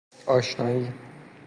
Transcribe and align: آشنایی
آشنایی 0.25 0.93